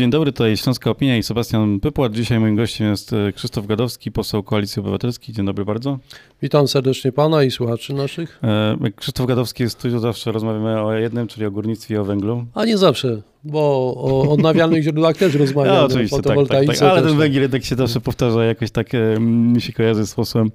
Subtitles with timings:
[0.00, 2.12] Dzień dobry, tutaj Śląska Opinia i Sebastian Pypłat.
[2.12, 5.34] Dzisiaj moim gościem jest e, Krzysztof Gadowski, poseł Koalicji Obywatelskiej.
[5.34, 5.98] Dzień dobry bardzo.
[6.42, 8.40] Witam serdecznie pana i słuchaczy naszych.
[8.42, 12.44] E, Krzysztof Gadowski jest tu, zawsze rozmawiamy o jednym, czyli o górnictwie i o węglu.
[12.54, 13.60] A nie zawsze, bo
[13.96, 15.76] o odnawialnych źródłach też rozmawiamy.
[15.76, 19.20] Ja, oczywiście, tak, tak, tak, ale ten węgiel jednak się zawsze powtarza, jakoś tak e,
[19.20, 20.50] mi się kojarzy z posłem.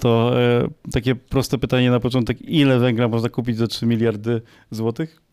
[0.00, 0.32] To
[0.92, 5.28] takie proste pytanie na początek, ile węgla można kupić za 3 miliardy złotych?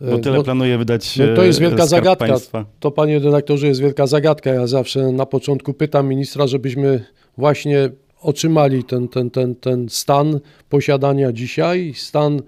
[0.00, 2.26] Bo tyle no, planuje wydać no to jest wielka Skarb zagadka.
[2.26, 2.64] Państwa.
[2.80, 4.50] To panie redaktorze jest wielka zagadka.
[4.50, 7.04] Ja zawsze na początku pytam ministra, żebyśmy
[7.38, 12.42] właśnie otrzymali ten, ten, ten, ten stan posiadania dzisiaj, stan e,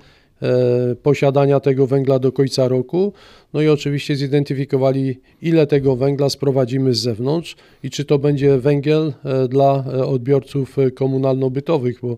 [1.02, 3.12] posiadania tego węgla do końca roku.
[3.52, 9.12] No i oczywiście zidentyfikowali, ile tego węgla sprowadzimy z zewnątrz i czy to będzie węgiel
[9.24, 12.16] e, dla e, odbiorców e, komunalno-bytowych, bo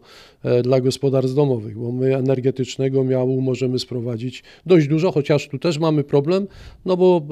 [0.62, 6.04] dla gospodarstw domowych, bo my energetycznego miału możemy sprowadzić dość dużo, chociaż tu też mamy
[6.04, 6.46] problem,
[6.84, 7.22] no bo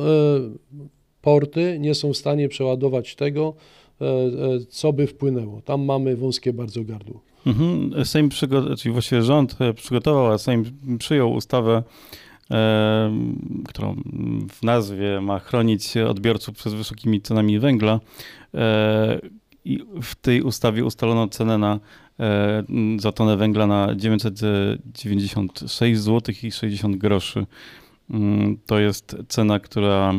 [1.23, 3.55] porty nie są w stanie przeładować tego,
[4.69, 5.63] co by wpłynęło.
[5.63, 7.21] Tam mamy wąskie bardzo gardło.
[7.47, 8.05] Mhm.
[8.05, 8.29] Sejm,
[8.79, 10.65] czyli właściwie rząd przygotował, a Sejm
[10.99, 11.83] przyjął ustawę
[13.69, 13.97] którą
[14.53, 18.01] w nazwie ma chronić odbiorców przed wysokimi cenami węgla.
[18.55, 19.21] E,
[19.65, 21.81] I w tej ustawie ustalono cenę na
[22.21, 22.65] e,
[22.99, 27.47] za tonę węgla na 996 zł i 60 groszy.
[28.11, 30.15] Mm, to jest cena, która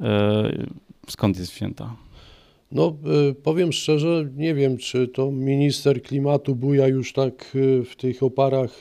[0.00, 0.66] e,
[1.08, 1.96] skąd jest wzięta?
[2.74, 2.96] No,
[3.42, 8.80] powiem szczerze, nie wiem, czy to minister klimatu buja już tak w tych oparach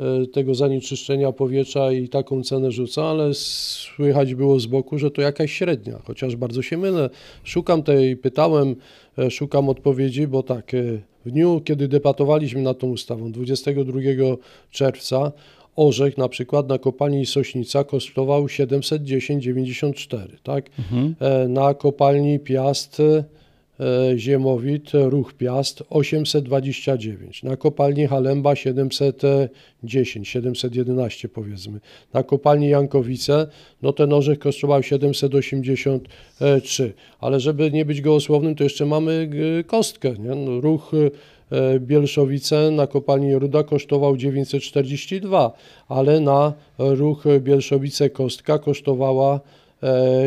[0.00, 5.22] E, tego zanieczyszczenia powietrza i taką cenę rzuca, ale słychać było z boku, że to
[5.22, 7.10] jakaś średnia, chociaż bardzo się mylę.
[7.44, 8.76] Szukam tej, pytałem,
[9.18, 10.82] e, szukam odpowiedzi, bo tak, e,
[11.24, 14.38] w dniu, kiedy debatowaliśmy nad tą ustawą, 22
[14.70, 15.32] czerwca,
[15.76, 20.70] orzech na przykład na kopalni Sośnica kosztował 710,94, tak?
[20.78, 21.14] Mhm.
[21.52, 23.24] Na kopalni Piast E,
[24.16, 31.80] Ziemowit, Ruch Piast 829, na kopalni Halemba 710, 711 powiedzmy,
[32.12, 33.46] na kopalni Jankowice,
[33.82, 40.14] no ten orzech kosztował 783, ale żeby nie być gołosłownym, to jeszcze mamy e, kostkę,
[40.18, 40.34] nie?
[40.34, 40.92] No, ruch
[41.50, 45.52] e, Bielszowice na kopalni Ruda kosztował 942,
[45.88, 49.40] ale na ruch Bielszowice Kostka kosztowała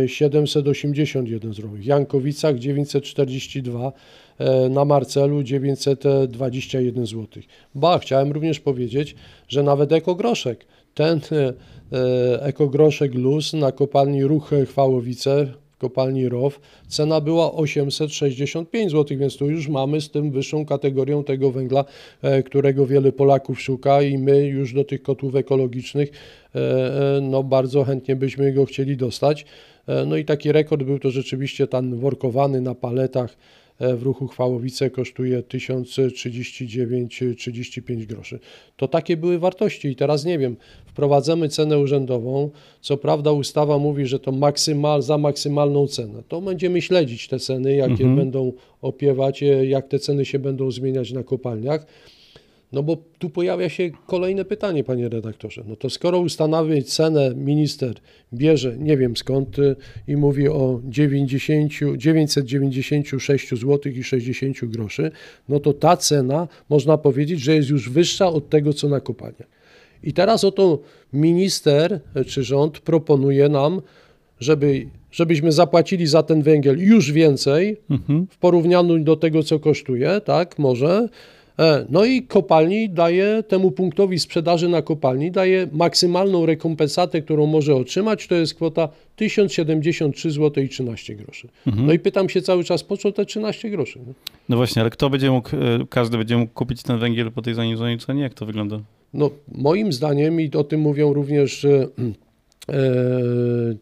[0.08, 3.92] 781 zł, w Jankowicach 942,
[4.38, 7.28] e, na Marcelu 921 zł.
[7.76, 9.16] Ba, chciałem również powiedzieć,
[9.48, 11.54] że nawet ekogroszek, ten e,
[11.98, 15.48] e, ekogroszek luz na kopalni Ruch Chwałowice
[15.80, 21.52] kopalni ROW, cena była 865 zł, więc tu już mamy z tym wyższą kategorią tego
[21.52, 21.86] węgla,
[22.22, 26.10] e, którego wiele Polaków szuka i my już do tych kotłów ekologicznych
[26.56, 26.60] e,
[27.18, 29.46] e, no bardzo chętnie byśmy go chcieli dostać.
[30.08, 33.38] No i taki rekord był to rzeczywiście ten workowany na paletach
[33.80, 38.40] w ruchu Chwałowice kosztuje 1039,35 groszy.
[38.78, 42.50] To takie były wartości i teraz nie wiem, wprowadzamy cenę urzędową,
[42.82, 46.24] co prawda ustawa mówi, że to maksymal, za maksymalną cenę.
[46.28, 48.16] To będziemy śledzić te ceny, jakie mhm.
[48.16, 51.86] będą opiewać, jak te ceny się będą zmieniać na kopalniach.
[52.74, 55.64] No bo tu pojawia się kolejne pytanie, panie redaktorze.
[55.68, 57.96] No to skoro ustanawia cenę minister
[58.34, 59.58] bierze, nie wiem skąd,
[60.08, 65.12] i mówi o 90, 996 zł i 60 groszy,
[65.50, 69.60] no to ta cena można powiedzieć, że jest już wyższa od tego, co na kopalniach.
[70.04, 70.80] I teraz oto
[71.14, 73.82] minister czy rząd proponuje nam,
[74.40, 78.28] żeby, żebyśmy zapłacili za ten węgiel już więcej mhm.
[78.30, 81.10] w porównaniu do tego, co kosztuje, tak, może,
[81.90, 88.28] no i kopalni daje temu punktowi sprzedaży na kopalni daje maksymalną rekompensatę, którą może otrzymać,
[88.28, 91.48] to jest kwota 1073 zł i 13 groszy.
[91.68, 91.88] Mhm.
[91.88, 94.00] No i pytam się cały czas, po co te 13 groszy?
[94.08, 94.14] No?
[94.50, 95.60] no właśnie, ale kto będzie mógł, e,
[95.90, 98.22] każdy będzie mógł kupić ten węgiel po tej zaniżonej cenie?
[98.22, 98.80] Jak to wygląda?
[99.14, 101.88] No moim zdaniem i o tym mówią również e,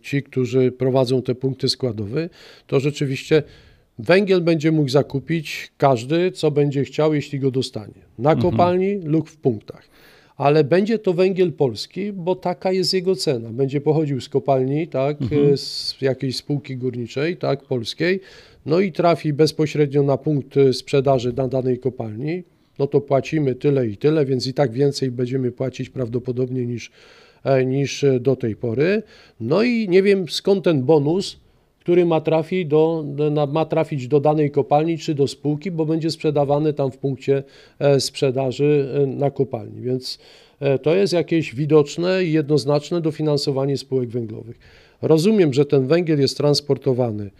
[0.01, 2.30] ci, którzy prowadzą te punkty składowe,
[2.68, 3.44] to rzeczywiście
[4.00, 8.02] Węgiel będzie mógł zakupić każdy, co będzie chciał, jeśli go dostanie.
[8.20, 8.52] Na mhm.
[8.52, 9.12] kopalni mhm.
[9.12, 9.90] lub w punktach.
[10.36, 13.50] Ale będzie to węgiel polski, bo taka jest jego cena.
[13.50, 15.58] Będzie pochodził z kopalni, tak, mhm.
[15.58, 18.20] z jakiejś spółki górniczej, tak, polskiej,
[18.66, 22.44] no i trafi bezpośrednio na punkt sprzedaży na danej kopalni,
[22.80, 26.92] no to płacimy tyle i tyle, więc i tak więcej będziemy płacić prawdopodobnie niż,
[27.44, 29.04] e, niż do tej pory.
[29.40, 31.40] No i nie wiem skąd ten bonus,
[31.88, 33.06] który ma, trafi do,
[33.54, 37.44] ma trafić do danej kopalni czy do spółki, bo będzie sprzedawany tam w punkcie
[37.80, 39.81] e, sprzedaży e, na kopalni.
[39.81, 40.19] Więc
[40.60, 44.60] e, to jest jakieś widoczne i jednoznaczne dofinansowanie spółek węglowych.
[45.01, 47.31] Rozumiem, że ten węgiel jest transportowany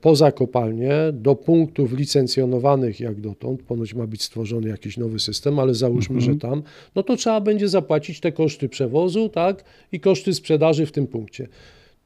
[0.00, 5.74] poza kopalnię do punktów licencjonowanych jak dotąd, ponoć ma być stworzony jakiś nowy system, ale
[5.74, 6.34] załóżmy, mhm.
[6.34, 6.62] że tam,
[6.94, 11.48] no to trzeba będzie zapłacić te koszty przewozu, tak, i koszty sprzedaży w tym punkcie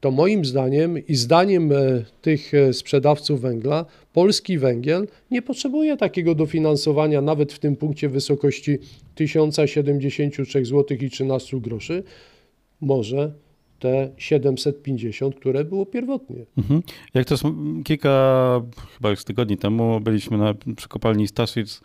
[0.01, 1.75] to moim zdaniem i zdaniem e,
[2.21, 8.77] tych e, sprzedawców węgla, polski węgiel nie potrzebuje takiego dofinansowania nawet w tym punkcie wysokości
[9.15, 12.03] 1073 zł i 13 groszy.
[12.81, 13.33] Może
[13.79, 16.45] te 750, które było pierwotnie.
[16.57, 16.81] Mhm.
[17.13, 17.35] Jak to
[17.83, 18.61] kilka,
[18.97, 21.81] chyba już tygodni temu byliśmy na, przy kopalni Staszic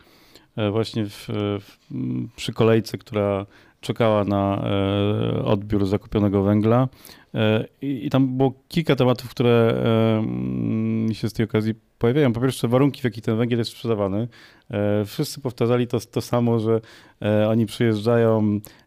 [0.56, 1.28] e, właśnie w,
[1.60, 1.76] w,
[2.36, 3.46] przy kolejce, która
[3.80, 4.64] czekała na
[5.44, 6.88] odbiór zakupionego węgla
[7.36, 9.82] E, I, tam było kilka tematów, które
[11.08, 12.32] mi się z tej okazji pojawiają.
[12.32, 14.28] Po pierwsze, warunki, w jakich ten węgiel jest sprzedawany.
[14.70, 16.80] E, wszyscy powtarzali to, to samo, że
[17.22, 18.42] e, oni przyjeżdżają,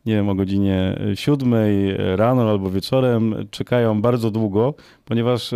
[0.05, 1.53] nie wiem, o godzinie 7
[2.15, 4.73] rano albo wieczorem, czekają bardzo długo,
[5.05, 5.51] ponieważ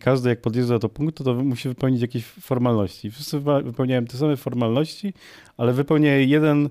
[0.00, 3.10] każdy, jak podjeżdża do punktu, to musi wypełnić jakieś formalności.
[3.10, 5.12] Wszyscy wypełniają te same formalności,
[5.56, 6.68] ale wypełnia jeden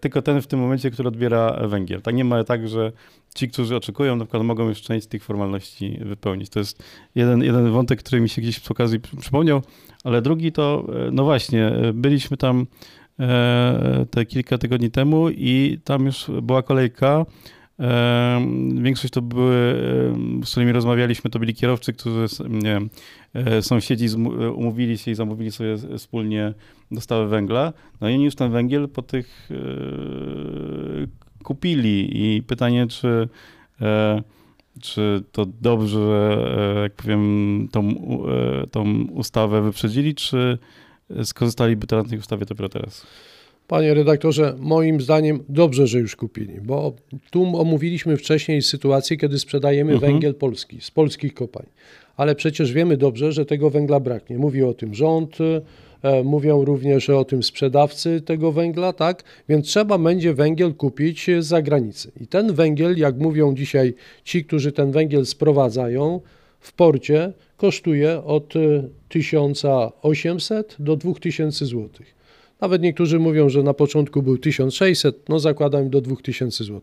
[0.00, 2.02] tylko ten w tym momencie, który odbiera węgiel.
[2.02, 2.92] Tak nie ma tak, że
[3.34, 6.50] ci, którzy oczekują, na przykład mogą już część z tych formalności wypełnić.
[6.50, 6.82] To jest
[7.14, 9.62] jeden, jeden wątek, który mi się gdzieś przy okazji przypomniał,
[10.04, 12.66] ale drugi to, e, no właśnie, e, byliśmy tam
[13.20, 17.26] e, te kilka tygodni temu i tam już była kolejka.
[18.74, 19.74] Większość to były,
[20.44, 22.90] z którymi rozmawialiśmy, to byli kierowcy, którzy, nie wiem,
[23.60, 24.06] sąsiedzi
[24.54, 26.54] umówili się i zamówili sobie wspólnie
[26.90, 27.72] dostawę węgla.
[28.00, 29.48] No i oni już ten węgiel po tych
[31.48, 33.28] kupili i pytanie, czy,
[33.80, 34.22] e,
[34.82, 36.38] czy to dobrze,
[36.76, 40.58] e, jak powiem, tą, e, tą ustawę wyprzedzili, czy
[41.24, 43.06] skorzystaliby na tej ustawie dopiero teraz?
[43.68, 46.92] Panie redaktorze, moim zdaniem dobrze, że już kupili, bo
[47.30, 50.12] tu omówiliśmy wcześniej sytuację, kiedy sprzedajemy mhm.
[50.12, 51.66] węgiel polski z polskich kopalń.
[52.16, 54.38] Ale przecież wiemy dobrze, że tego węgla braknie.
[54.38, 55.38] Mówi o tym rząd,
[56.02, 59.24] E, mówią również o tym sprzedawcy tego węgla, tak?
[59.48, 62.12] Więc trzeba będzie węgiel kupić z zagranicy.
[62.20, 63.94] I ten węgiel, jak mówią dzisiaj
[64.24, 66.20] ci, którzy ten węgiel sprowadzają
[66.60, 68.54] w porcie, kosztuje od
[69.08, 71.88] 1800 do 2000 zł.
[72.60, 76.80] Nawet niektórzy mówią, że na początku był 1600, no zakładam do 2000 zł.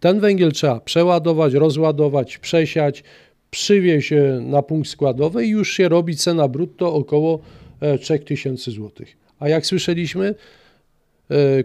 [0.00, 3.04] Ten węgiel trzeba przeładować, rozładować, przesiać,
[3.50, 7.40] przywieźć na punkt składowy i już się robi cena brutto około
[8.00, 8.90] 3000 e, zł.
[9.38, 10.34] A jak słyszeliśmy,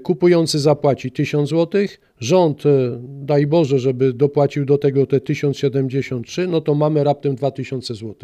[0.03, 1.81] kupujący zapłaci 1000 zł,
[2.19, 2.69] rząd, e,
[3.01, 8.15] daj Boże, żeby dopłacił do tego te 1073, no to mamy raptem 2000 zł.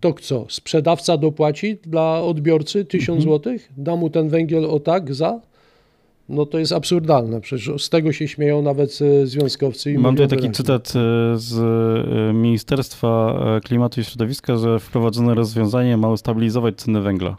[0.00, 3.38] To co, sprzedawca dopłaci dla odbiorcy 1000 mhm.
[3.38, 3.56] zł?
[3.76, 5.40] Da mu ten węgiel o tak za?
[6.28, 9.98] No to jest absurdalne, przecież z tego się śmieją nawet związkowcy.
[9.98, 10.92] Mam tutaj taki cytat
[11.34, 11.56] z
[12.34, 17.36] Ministerstwa Klimatu i Środowiska, że wprowadzone rozwiązanie ma ustabilizować ceny węgla.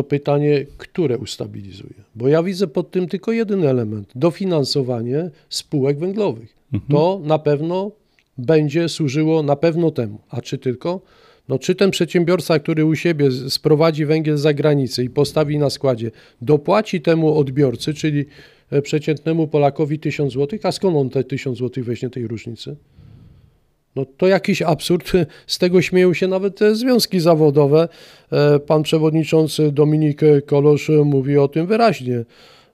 [0.00, 1.94] To pytanie, które ustabilizuje?
[2.14, 6.56] Bo ja widzę pod tym tylko jeden element: dofinansowanie spółek węglowych.
[6.72, 6.92] Mhm.
[6.92, 7.90] To na pewno
[8.38, 10.18] będzie służyło na pewno temu.
[10.30, 11.00] A czy tylko?
[11.48, 16.10] No, czy ten przedsiębiorca, który u siebie sprowadzi węgiel z zagranicy i postawi na składzie,
[16.42, 18.24] dopłaci temu odbiorcy, czyli
[18.70, 22.76] e, przeciętnemu Polakowi 1000 zł, a skąd on te 1000 zł weźmie tej różnicy?
[23.96, 25.12] No to jakiś absurd.
[25.46, 27.88] Z tego śmieją się nawet te związki zawodowe.
[28.32, 32.24] E, pan przewodniczący Dominik Kolosz mówi o tym wyraźnie,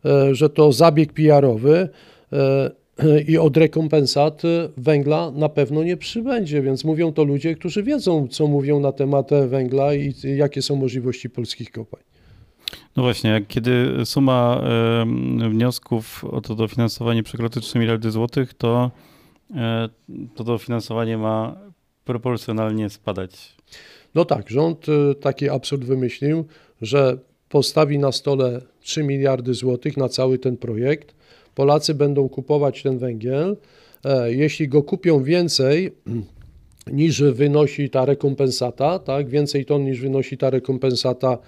[0.05, 1.89] e, że to zabieg PR-owy
[3.29, 4.43] i od rekompensat
[4.77, 9.31] węgla na pewno nie przybędzie, więc mówią to ludzie, którzy wiedzą, co mówią na temat
[9.49, 12.03] węgla i jakie są możliwości polskich kopalń.
[12.97, 14.65] No właśnie, kiedy suma
[15.51, 19.16] wniosków o to dofinansowanie przekroczy 3 miliardy złotych, to e,
[20.35, 21.57] to dofinansowanie ma
[22.05, 23.57] proporcjonalnie spadać.
[24.15, 26.45] No tak, rząd e, taki absurd wymyślił,
[26.83, 31.15] że postawi na stole 3 miliardy złotych na cały ten projekt,
[31.55, 33.57] Polacy będą kupować ten węgiel.
[34.05, 35.93] E, jeśli go kupią więcej,
[36.93, 41.39] niż wynosi ta rekompensata, tak, więcej ton niż wynosi ta rekompensata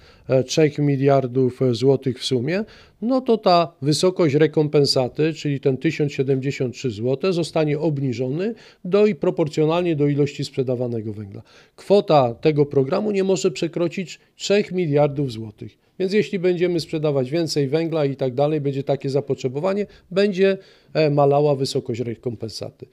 [0.47, 2.65] 3 e, miliardów złotych w sumie,
[3.03, 8.55] no to ta wysokość rekompensaty, czyli ten 1073 zł, zostanie obniżony
[8.85, 11.43] do i proporcjonalnie do ilości sprzedawanego węgla.
[11.77, 15.79] Kwota tego programu nie może przekroczyć 3 miliardów złotych.
[15.99, 20.59] Więc jeśli będziemy sprzedawać więcej węgla i tak dalej, będzie takie zapotrzebowanie, będzie
[20.95, 22.87] e, malała wysokość rekompensaty.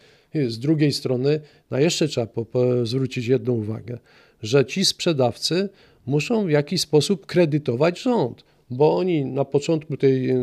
[0.47, 1.39] Z drugiej strony,
[1.71, 2.27] na jeszcze trzeba
[2.83, 3.97] zwrócić jedną uwagę,
[4.41, 5.69] że ci sprzedawcy
[6.05, 10.33] muszą w jakiś sposób kredytować rząd, bo oni na początku tej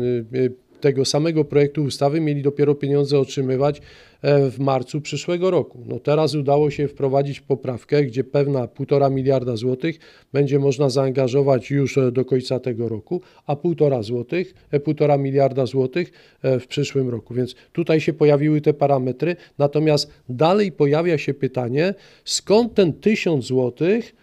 [0.83, 3.81] tego samego projektu ustawy mieli dopiero pieniądze otrzymywać
[4.21, 5.83] e, w marcu przyszłego roku.
[5.85, 9.99] No teraz udało się wprowadzić poprawkę, gdzie pewna półtora miliarda złotych
[10.33, 15.65] będzie można zaangażować już e, do końca tego roku, a półtora złotych, e, półtora miliarda
[15.65, 16.11] złotych
[16.43, 17.33] w przyszłym roku.
[17.33, 21.93] Więc tutaj się pojawiły te parametry, natomiast dalej pojawia się pytanie,
[22.25, 24.15] skąd ten tysiąc złotych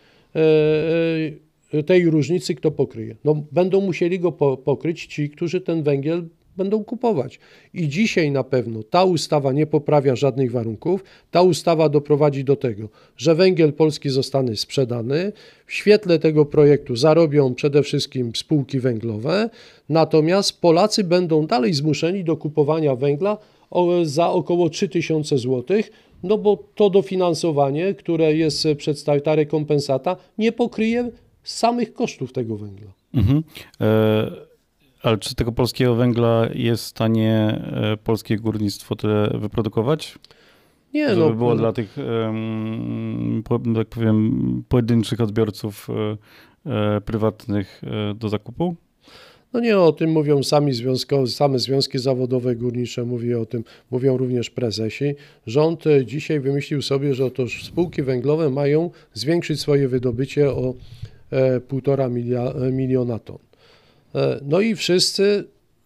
[1.87, 3.17] tej różnicy kto pokryje?
[3.25, 6.29] No, będą musieli go po, pokryć ci, którzy ten węgiel
[6.61, 7.39] będą kupować.
[7.75, 11.05] I dzisiaj na pewno ta ustawa nie poprawia żadnych warunków.
[11.31, 15.33] Ta ustawa doprowadzi do tego, że węgiel polski zostanie sprzedany.
[15.67, 19.51] W świetle tego projektu zarobią przede wszystkim spółki węglowe,
[19.89, 23.39] natomiast Polacy będą dalej zmuszeni do kupowania węgla
[24.03, 25.65] za około 3000 zł,
[26.23, 31.11] no bo to dofinansowanie, które jest przedstawione, ta rekompensata, nie pokryje
[31.45, 32.93] samych kosztów tego węgla.
[33.15, 33.43] Mhm.
[33.81, 34.50] E
[35.03, 40.19] ale czy tego polskiego węgla jest w stanie e, polskie górnictwo tyle wyprodukować?
[40.95, 41.31] Nie, Żeby no.
[41.31, 41.97] było dla tych,
[43.75, 47.83] tak powiem, pojedynczych odbiorców e, e, prywatnych
[48.15, 48.77] do zakupu?
[49.53, 54.17] No nie o tym mówią sami związkowi, same związki zawodowe górnicze, mówi o tym, mówią
[54.17, 55.15] również prezesi.
[55.47, 60.75] Rząd dzisiaj wymyślił sobie, że otóż spółki węglowe mają zwiększyć swoje wydobycie o
[61.33, 63.50] 1,5 miliona ton.
[64.15, 65.45] E, no i wszyscy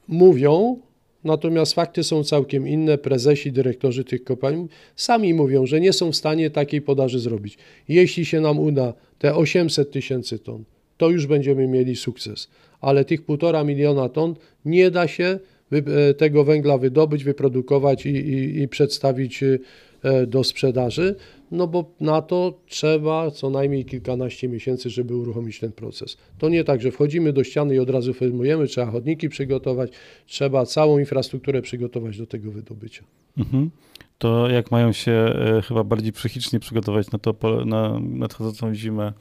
[0.09, 0.79] mówią,
[1.25, 2.99] natomiast fakty są całkiem inne.
[2.99, 7.59] Prezesi, dyrektorzy tych kopalń sami mówią, że nie są w stanie takiej podaży zrobić.
[7.89, 10.65] Jeśli się nam uda te 800 tysięcy ton,
[10.97, 12.49] to już będziemy mieli sukces.
[12.81, 15.39] Ale tych półtora miliona ton nie da się
[15.73, 21.15] e, tego węgla wydobyć, wyprodukować i, i, i przedstawić e, do sprzedaży
[21.55, 26.17] no bo na to trzeba co najmniej kilkanaście miesięcy, żeby uruchomić ten proces.
[26.39, 29.91] To nie tak, że wchodzimy do ściany i od razu filmujemy, trzeba chodniki przygotować,
[30.27, 33.05] trzeba całą infrastrukturę przygotować do tego wydobycia.
[33.39, 33.71] Mhm.
[34.19, 39.13] To jak mają się e, chyba bardziej psychicznie przygotować na to na nadchodzącą zimę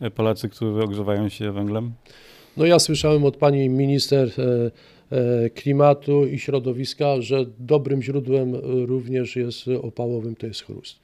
[0.00, 1.92] e, Polacy, którzy ogrzewają się węglem?
[2.56, 4.30] No ja słyszałem od pani minister
[5.10, 8.54] e, klimatu i środowiska, że dobrym źródłem
[8.86, 11.03] również jest opałowym to jest chrust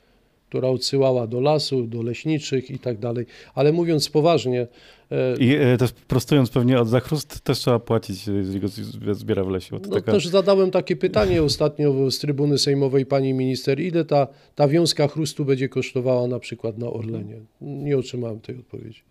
[0.50, 3.26] która odsyłała do lasów, do leśniczych i tak dalej.
[3.54, 4.66] Ale mówiąc poważnie...
[5.10, 8.68] E, I e, też prostując pewnie od zachrust też trzeba płacić, jeżeli go
[9.14, 9.78] zbiera w lesie.
[9.82, 10.12] No, taka...
[10.12, 15.44] Też zadałem takie pytanie ostatnio z trybuny sejmowej pani minister, ile ta, ta wiązka chrustu
[15.44, 17.40] będzie kosztowała na przykład na Orlenie.
[17.60, 19.02] Nie otrzymałem tej odpowiedzi.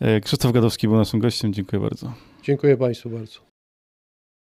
[0.00, 1.52] E, Krzysztof Gadowski był naszym gościem.
[1.52, 2.12] Dziękuję bardzo.
[2.42, 3.51] Dziękuję Państwu bardzo.